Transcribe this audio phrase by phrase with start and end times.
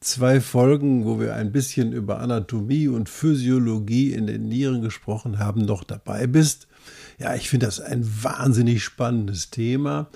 [0.00, 5.64] zwei Folgen, wo wir ein bisschen über Anatomie und Physiologie in den Nieren gesprochen haben,
[5.64, 6.66] noch dabei bist.
[7.18, 10.08] Ja, ich finde das ein wahnsinnig spannendes Thema.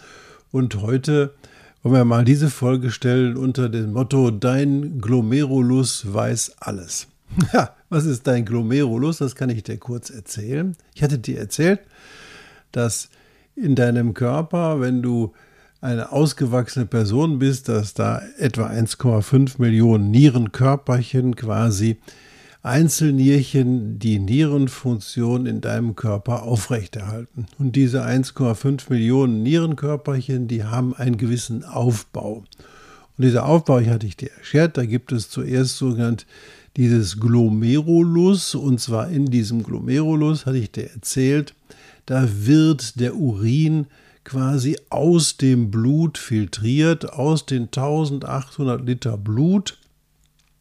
[0.51, 1.35] Und heute
[1.83, 7.09] wollen wir mal diese Folge stellen unter dem Motto Dein Glomerulus weiß alles.
[7.53, 9.19] Ja, was ist dein Glomerulus?
[9.19, 10.77] Das kann ich dir kurz erzählen.
[10.95, 11.81] Ich hatte dir erzählt,
[12.73, 13.09] dass
[13.57, 15.33] in deinem Körper, wenn du
[15.85, 21.99] eine ausgewachsene Person bist, dass da etwa 1,5 Millionen Nierenkörperchen quasi
[22.63, 27.47] Einzelnierchen die Nierenfunktion in deinem Körper aufrechterhalten.
[27.59, 32.45] Und diese 1,5 Millionen Nierenkörperchen, die haben einen gewissen Aufbau.
[33.19, 36.25] Und dieser Aufbau, ich hatte ich dir erklärt, da gibt es zuerst sogenannt
[36.79, 41.55] dieses Glomerulus, und zwar in diesem Glomerulus, hatte ich dir erzählt,
[42.07, 43.87] da wird der Urin
[44.25, 49.79] quasi aus dem Blut filtriert, aus den 1800 Liter Blut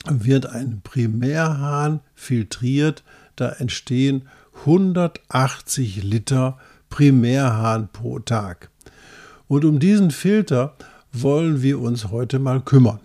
[0.05, 3.03] wird ein Primärhahn filtriert,
[3.36, 4.23] da entstehen
[4.61, 6.58] 180 Liter
[6.89, 8.70] Primärhahn pro Tag.
[9.47, 10.75] Und um diesen Filter
[11.11, 13.00] wollen wir uns heute mal kümmern.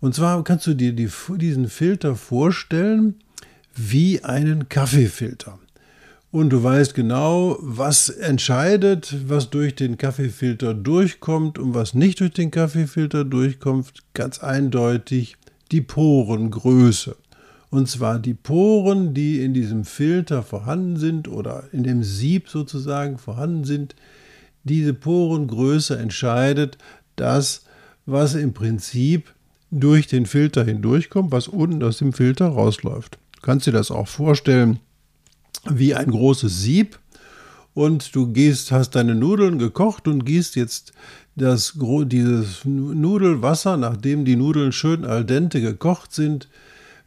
[0.00, 3.16] Und zwar kannst du dir die, diesen Filter vorstellen
[3.74, 5.58] wie einen Kaffeefilter
[6.36, 12.32] und du weißt genau, was entscheidet, was durch den Kaffeefilter durchkommt und was nicht durch
[12.32, 15.38] den Kaffeefilter durchkommt, ganz eindeutig
[15.72, 17.16] die Porengröße.
[17.70, 23.16] Und zwar die Poren, die in diesem Filter vorhanden sind oder in dem Sieb sozusagen
[23.16, 23.96] vorhanden sind.
[24.62, 26.76] Diese Porengröße entscheidet
[27.16, 27.64] das,
[28.04, 29.32] was im Prinzip
[29.70, 33.16] durch den Filter hindurchkommt, was unten aus dem Filter rausläuft.
[33.36, 34.80] Du kannst dir das auch vorstellen
[35.70, 36.98] wie ein großes Sieb
[37.74, 40.92] und du gehst, hast deine Nudeln gekocht und gießt jetzt
[41.36, 46.48] das, dieses Nudelwasser, nachdem die Nudeln schön al dente gekocht sind,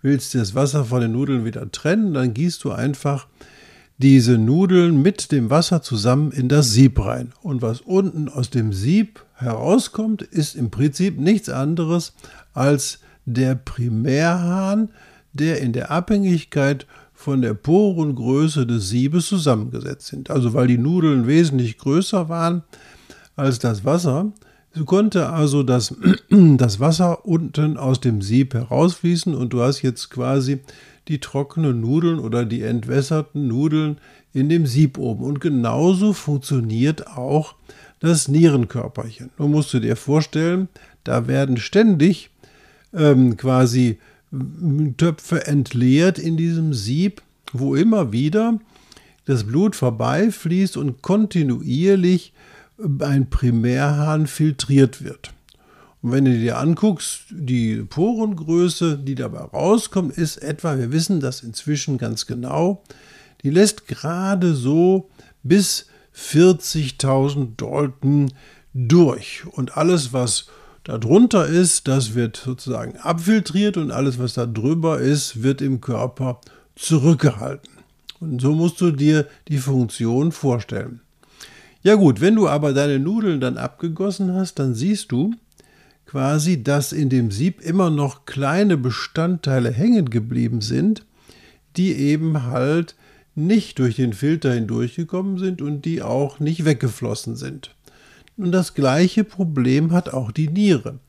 [0.01, 3.27] willst das Wasser von den Nudeln wieder trennen, dann gießt du einfach
[3.97, 7.33] diese Nudeln mit dem Wasser zusammen in das Sieb rein.
[7.41, 12.13] Und was unten aus dem Sieb herauskommt, ist im Prinzip nichts anderes
[12.53, 14.89] als der Primärhahn,
[15.33, 16.87] der in der Abhängigkeit
[17.19, 20.29] von der Porengröße des Siebes zusammengesetzt sind.
[20.29, 22.63] Also weil die Nudeln wesentlich größer waren
[23.35, 24.31] als das Wasser,
[24.73, 25.93] so konnte also das,
[26.29, 30.61] das Wasser unten aus dem Sieb herausfließen und du hast jetzt quasi
[31.09, 33.97] die trockenen Nudeln oder die entwässerten Nudeln
[34.31, 35.25] in dem Sieb oben.
[35.25, 37.55] Und genauso funktioniert auch
[37.99, 39.29] das Nierenkörperchen.
[39.37, 40.69] Nun musst du dir vorstellen,
[41.03, 42.29] da werden ständig
[42.93, 43.99] ähm, quasi
[44.97, 48.59] Töpfe entleert in diesem Sieb, wo immer wieder
[49.25, 52.33] das Blut vorbeifließt und kontinuierlich
[52.99, 55.33] ein Primärhahn filtriert wird.
[56.01, 61.43] Und wenn du dir anguckst, die Porengröße, die dabei rauskommt, ist etwa, wir wissen das
[61.43, 62.83] inzwischen ganz genau,
[63.43, 65.09] die lässt gerade so
[65.43, 68.31] bis 40.000 Dalton
[68.73, 69.43] durch.
[69.51, 70.47] Und alles, was
[70.83, 76.39] Darunter ist, das wird sozusagen abfiltriert und alles, was da drüber ist, wird im Körper
[76.75, 77.71] zurückgehalten.
[78.19, 81.01] Und so musst du dir die Funktion vorstellen.
[81.83, 85.33] Ja gut, wenn du aber deine Nudeln dann abgegossen hast, dann siehst du
[86.05, 91.05] quasi, dass in dem Sieb immer noch kleine Bestandteile hängen geblieben sind,
[91.77, 92.95] die eben halt
[93.35, 97.75] nicht durch den Filter hindurchgekommen sind und die auch nicht weggeflossen sind.
[98.39, 100.99] Und das gleiche Problem hat auch die Niere.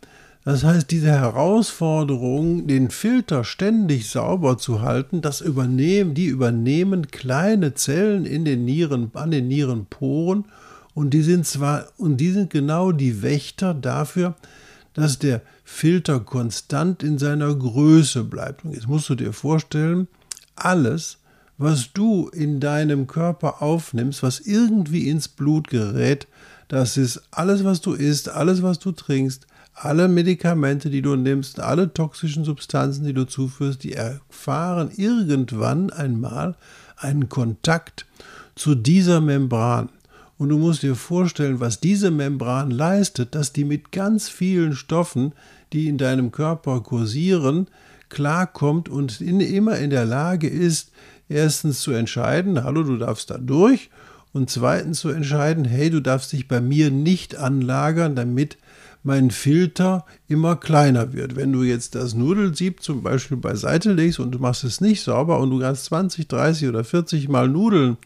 [0.45, 7.75] Das heißt, diese Herausforderung, den Filter ständig sauber zu halten, das übernehmen, die übernehmen kleine
[7.75, 10.47] Zellen in den Nieren, an den Nierenporen
[10.95, 14.35] und die sind zwar, und die sind genau die Wächter dafür,
[14.95, 18.65] dass der Filter konstant in seiner Größe bleibt.
[18.65, 20.09] Und jetzt musst du dir vorstellen,
[20.57, 21.19] alles,
[21.61, 26.27] was du in deinem Körper aufnimmst, was irgendwie ins Blut gerät,
[26.69, 31.61] das ist alles, was du isst, alles, was du trinkst, alle Medikamente, die du nimmst,
[31.61, 36.57] alle toxischen Substanzen, die du zuführst, die erfahren irgendwann einmal
[36.97, 38.07] einen Kontakt
[38.55, 39.91] zu dieser Membran.
[40.39, 45.33] Und du musst dir vorstellen, was diese Membran leistet, dass die mit ganz vielen Stoffen,
[45.75, 47.67] die in deinem Körper kursieren,
[48.09, 50.91] klarkommt und in, immer in der Lage ist,
[51.31, 53.91] erstens zu entscheiden, hallo, du darfst da durch,
[54.33, 58.59] und zweitens zu entscheiden, hey, du darfst dich bei mir nicht anlagern, damit
[59.03, 61.35] mein Filter immer kleiner wird.
[61.35, 65.41] Wenn du jetzt das Nudelsieb zum Beispiel beiseite legst und du machst es nicht sauber
[65.41, 67.97] und du hast 20, 30 oder 40 Mal Nudeln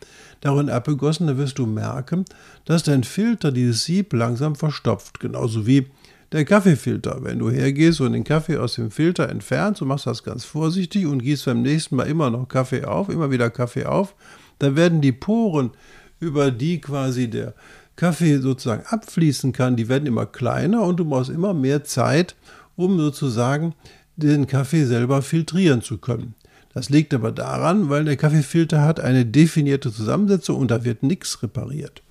[0.41, 2.25] darin abgegossen, dann wirst du merken,
[2.65, 5.21] dass dein Filter dieses Sieb langsam verstopft.
[5.21, 5.89] Genauso wie
[6.35, 7.21] der Kaffeefilter.
[7.23, 11.07] Wenn du hergehst und den Kaffee aus dem Filter entfernst, du machst das ganz vorsichtig
[11.07, 14.17] und gießt beim nächsten Mal immer noch Kaffee auf, immer wieder Kaffee auf,
[14.59, 15.71] dann werden die Poren,
[16.19, 17.55] über die quasi der
[17.95, 22.35] Kaffee sozusagen abfließen kann, die werden immer kleiner und du brauchst immer mehr Zeit,
[22.75, 23.75] um sozusagen
[24.17, 26.35] den Kaffee selber filtrieren zu können.
[26.73, 31.41] Das liegt aber daran, weil der Kaffeefilter hat eine definierte Zusammensetzung und da wird nichts
[31.45, 32.03] repariert.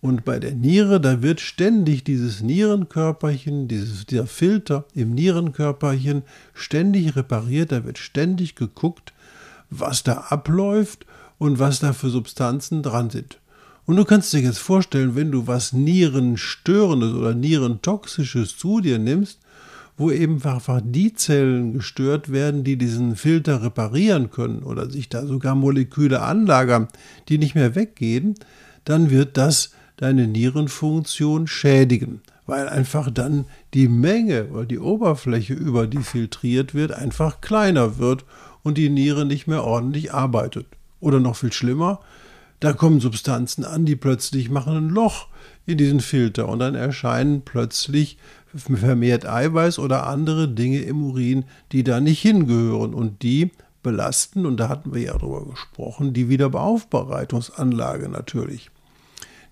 [0.00, 6.22] Und bei der Niere, da wird ständig dieses Nierenkörperchen, dieses, dieser Filter im Nierenkörperchen
[6.54, 9.12] ständig repariert, da wird ständig geguckt,
[9.70, 11.04] was da abläuft
[11.38, 13.38] und was da für Substanzen dran sind.
[13.86, 19.40] Und du kannst dir jetzt vorstellen, wenn du was Nierenstörendes oder Nierentoxisches zu dir nimmst,
[19.96, 25.26] wo eben einfach die Zellen gestört werden, die diesen Filter reparieren können oder sich da
[25.26, 26.86] sogar Moleküle anlagern,
[27.28, 28.36] die nicht mehr weggehen,
[28.84, 35.86] dann wird das deine Nierenfunktion schädigen, weil einfach dann die Menge oder die Oberfläche, über
[35.86, 38.24] die filtriert wird, einfach kleiner wird
[38.62, 40.66] und die Niere nicht mehr ordentlich arbeitet.
[41.00, 42.00] Oder noch viel schlimmer,
[42.60, 45.28] da kommen Substanzen an, die plötzlich machen ein Loch
[45.66, 48.18] in diesen Filter und dann erscheinen plötzlich
[48.56, 53.50] vermehrt Eiweiß oder andere Dinge im Urin, die da nicht hingehören und die
[53.82, 58.70] belasten, und da hatten wir ja drüber gesprochen, die Wiederaufbereitungsanlage natürlich.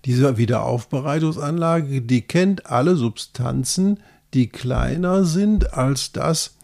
[0.05, 3.99] Diese Wiederaufbereitungsanlage, die kennt alle Substanzen,
[4.33, 6.55] die kleiner sind als das,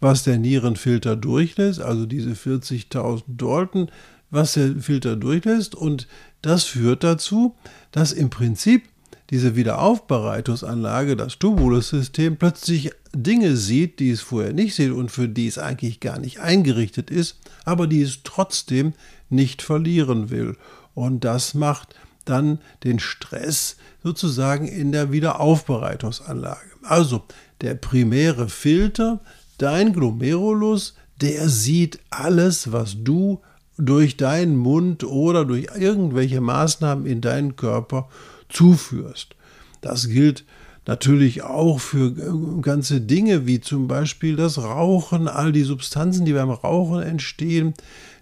[0.00, 3.90] was der Nierenfilter durchlässt, also diese 40.000 Dalton,
[4.30, 5.74] was der Filter durchlässt.
[5.74, 6.08] Und
[6.42, 7.54] das führt dazu,
[7.92, 8.84] dass im Prinzip
[9.30, 15.46] diese Wiederaufbereitungsanlage, das Tubulussystem, plötzlich Dinge sieht, die es vorher nicht sieht und für die
[15.46, 18.92] es eigentlich gar nicht eingerichtet ist, aber die es trotzdem
[19.28, 20.56] nicht verlieren will.
[20.94, 21.94] Und das macht
[22.30, 26.70] dann den Stress sozusagen in der Wiederaufbereitungsanlage.
[26.82, 27.24] Also
[27.60, 29.20] der primäre Filter,
[29.58, 33.40] dein Glomerulus, der sieht alles, was du
[33.76, 38.08] durch deinen Mund oder durch irgendwelche Maßnahmen in deinen Körper
[38.48, 39.34] zuführst.
[39.80, 40.44] Das gilt
[40.86, 46.32] natürlich auch für äh, ganze Dinge wie zum Beispiel das Rauchen, all die Substanzen, die
[46.32, 47.74] beim Rauchen entstehen,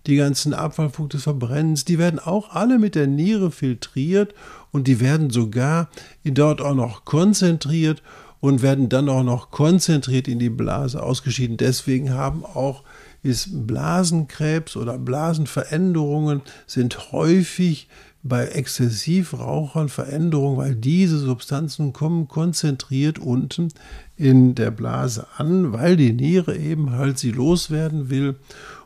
[0.08, 4.34] die ganzen Abfallpunkte des Verbrennens, die werden auch alle mit der Niere filtriert
[4.72, 5.90] und die werden sogar
[6.24, 8.02] dort auch noch konzentriert
[8.40, 11.56] und werden dann auch noch konzentriert in die Blase ausgeschieden.
[11.56, 12.82] Deswegen haben auch
[13.22, 17.88] ist Blasenkrebs oder Blasenveränderungen sind häufig
[18.22, 23.68] bei Exzessivrauchern Veränderungen, weil diese Substanzen kommen konzentriert unten
[24.16, 28.36] in der Blase an, weil die Niere eben halt sie loswerden will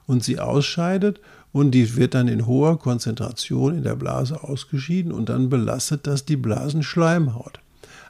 [0.07, 1.21] und sie ausscheidet
[1.53, 6.25] und die wird dann in hoher Konzentration in der Blase ausgeschieden und dann belastet das
[6.25, 7.61] die Blasenschleimhaut.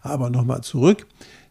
[0.02, 1.06] Aber nochmal zurück,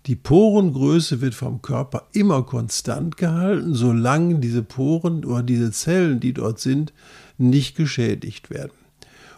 [0.08, 6.33] die Porengröße wird vom Körper immer konstant gehalten, solange diese Poren oder diese Zellen, die
[6.33, 6.92] dort sind,
[7.38, 8.71] nicht geschädigt werden.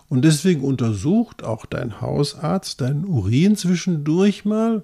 [0.07, 4.83] Und deswegen untersucht auch dein Hausarzt deinen Urin zwischendurch mal,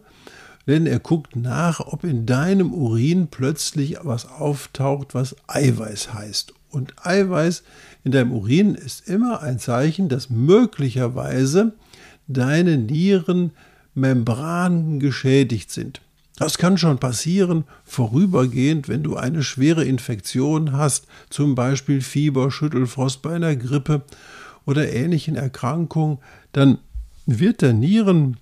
[0.67, 6.53] denn er guckt nach, ob in deinem Urin plötzlich was auftaucht, was Eiweiß heißt.
[6.69, 7.63] Und Eiweiß
[8.03, 11.73] in deinem Urin ist immer ein Zeichen, dass möglicherweise
[12.27, 13.51] deine Nieren
[13.95, 16.01] Membranen geschädigt sind.
[16.37, 23.21] Das kann schon passieren, vorübergehend, wenn du eine schwere Infektion hast, zum Beispiel Fieber, Schüttelfrost
[23.21, 24.03] bei einer Grippe
[24.65, 26.19] oder ähnlichen Erkrankungen,
[26.53, 26.77] dann
[27.25, 28.37] wird der Nieren,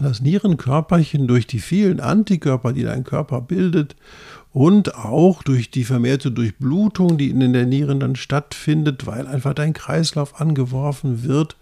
[0.00, 3.96] das Nierenkörperchen durch die vielen Antikörper, die dein Körper bildet,
[4.52, 9.72] und auch durch die vermehrte Durchblutung, die in der Nieren dann stattfindet, weil einfach dein
[9.72, 11.56] Kreislauf angeworfen wird,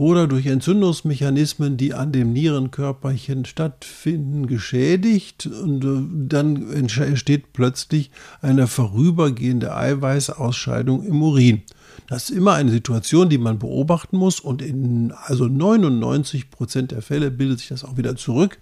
[0.00, 8.66] oder durch Entzündungsmechanismen, die an dem Nierenkörperchen stattfinden, geschädigt und äh, dann entsteht plötzlich eine
[8.66, 11.60] vorübergehende Eiweißausscheidung im Urin.
[12.06, 17.02] Das ist immer eine Situation, die man beobachten muss und in also 99 Prozent der
[17.02, 18.56] Fälle bildet sich das auch wieder zurück,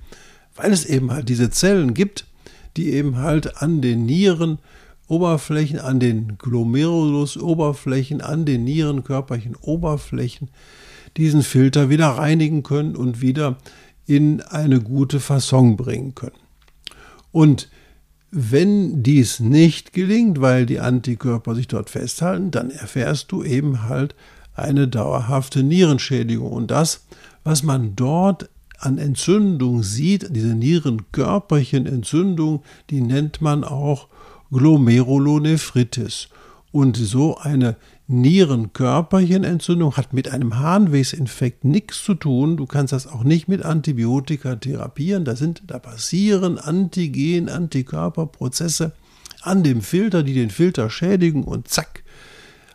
[0.57, 2.27] weil es eben halt diese Zellen gibt,
[2.77, 4.59] die eben halt an den Nieren
[5.07, 10.49] Oberflächen, an den Glomerulus-Oberflächen, an den Nierenkörperchen Oberflächen
[11.17, 13.59] diesen Filter wieder reinigen können und wieder
[14.07, 16.37] in eine gute Fasson bringen können.
[17.33, 17.69] Und
[18.31, 24.15] wenn dies nicht gelingt, weil die Antikörper sich dort festhalten, dann erfährst du eben halt
[24.55, 26.53] eine dauerhafte Nierenschädigung.
[26.53, 27.07] Und das,
[27.45, 34.09] was man dort an Entzündung sieht, diese Nierenkörperchenentzündung, die nennt man auch
[34.51, 36.29] Glomerulonephritis.
[36.71, 37.77] Und so eine
[38.11, 42.57] Nierenkörperchenentzündung hat mit einem Harnwegsinfekt nichts zu tun.
[42.57, 45.27] Du kannst das auch nicht mit Antibiotika therapieren.
[45.27, 48.93] Da sind, da passieren Antigen, Antikörperprozesse
[49.43, 52.03] an dem Filter, die den Filter schädigen und zack,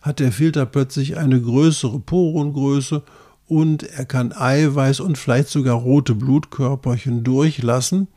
[0.04, 3.02] hat der Filter plötzlich eine größere Porengröße
[3.48, 8.08] und er kann Eiweiß und vielleicht sogar rote Blutkörperchen durchlassen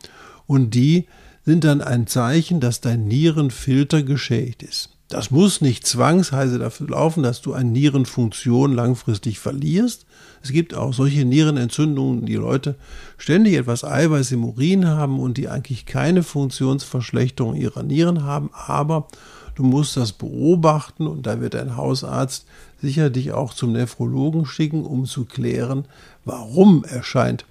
[0.45, 1.07] und die
[1.45, 4.96] sind dann ein Zeichen, dass dein Nierenfilter geschädigt ist.
[5.09, 10.05] Das muss nicht zwangsweise dafür laufen, dass du eine Nierenfunktion langfristig verlierst.
[10.43, 12.75] Es gibt auch solche Nierenentzündungen, die Leute
[13.17, 19.07] ständig etwas Eiweiß im Urin haben und die eigentlich keine Funktionsverschlechterung ihrer Nieren haben, aber
[19.55, 22.45] du musst das beobachten und da wird dein Hausarzt
[22.81, 25.85] sicher dich auch zum Nephrologen schicken, um zu klären,
[26.25, 27.45] warum erscheint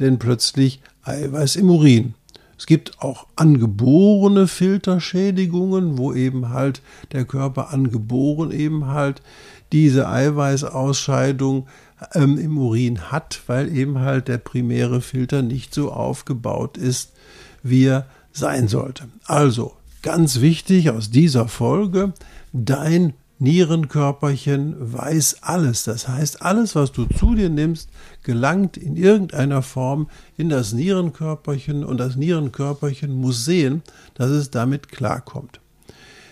[0.00, 2.14] denn plötzlich Eiweiß im Urin.
[2.62, 9.20] Es gibt auch angeborene Filterschädigungen, wo eben halt der Körper angeboren eben halt
[9.72, 11.66] diese Eiweißausscheidung
[12.14, 17.14] ähm, im Urin hat, weil eben halt der primäre Filter nicht so aufgebaut ist,
[17.64, 19.08] wie er sein sollte.
[19.24, 22.12] Also ganz wichtig aus dieser Folge,
[22.52, 25.82] dein Nierenkörperchen weiß alles.
[25.82, 27.90] Das heißt, alles, was du zu dir nimmst,
[28.22, 33.82] gelangt in irgendeiner Form in das Nierenkörperchen und das Nierenkörperchen muss sehen,
[34.14, 35.58] dass es damit klarkommt.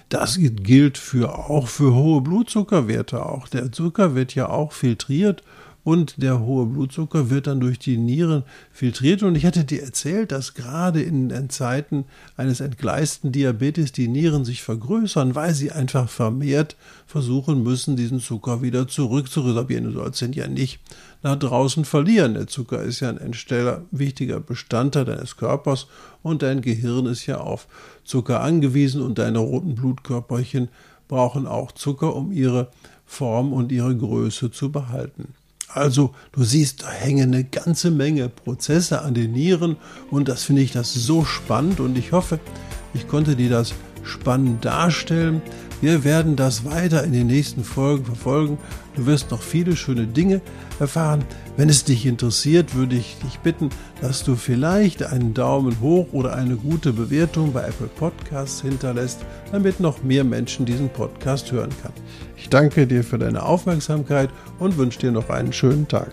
[0.09, 3.27] Das gilt für, auch für hohe Blutzuckerwerte.
[3.27, 5.43] Auch der Zucker wird ja auch filtriert
[5.83, 9.23] und der hohe Blutzucker wird dann durch die Nieren filtriert.
[9.23, 12.05] Und ich hatte dir erzählt, dass gerade in den Zeiten
[12.37, 18.63] eines entgleisten Diabetes die Nieren sich vergrößern, weil sie einfach vermehrt versuchen müssen, diesen Zucker
[18.63, 19.85] wieder zurückzuresorbieren.
[19.85, 20.81] Du sollst ihn ja nicht
[21.23, 22.35] nach draußen verlieren.
[22.35, 25.87] Der Zucker ist ja ein Entsteller, wichtiger Bestandteil deines Körpers
[26.23, 27.67] und dein Gehirn ist ja auf
[28.05, 30.69] Zucker angewiesen und deine roten Blutkörperchen
[31.09, 32.69] brauchen auch Zucker, um ihre
[33.05, 35.35] Form und ihre Größe zu behalten.
[35.73, 39.77] Also du siehst, da hängen eine ganze Menge Prozesse an den Nieren
[40.11, 42.41] und das finde ich das so spannend und ich hoffe,
[42.93, 43.73] ich konnte dir das
[44.11, 45.41] spannend darstellen.
[45.81, 48.59] Wir werden das weiter in den nächsten Folgen verfolgen.
[48.97, 50.43] Du wirst noch viele schöne Dinge
[50.79, 51.25] erfahren.
[51.57, 53.71] Wenn es dich interessiert, würde ich dich bitten,
[54.03, 59.21] dass du vielleicht einen Daumen hoch oder eine gute Bewertung bei Apple Podcasts hinterlässt,
[59.53, 61.93] damit noch mehr Menschen diesen Podcast hören kann.
[62.37, 66.13] Ich danke dir für deine Aufmerksamkeit und wünsche dir noch einen schönen Tag.